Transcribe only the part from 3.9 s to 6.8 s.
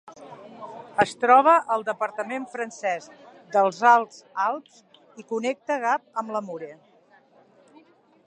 Alts Alps, i connecta Gap amb La Mure.